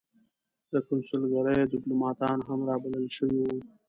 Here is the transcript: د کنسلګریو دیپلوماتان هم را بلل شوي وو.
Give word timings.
د 0.71 0.73
کنسلګریو 0.87 1.69
دیپلوماتان 1.73 2.37
هم 2.47 2.59
را 2.67 2.75
بلل 2.83 3.05
شوي 3.17 3.39
وو. 3.43 3.57